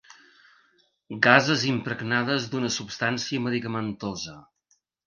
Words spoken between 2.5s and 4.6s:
d'una substància medicamentosa.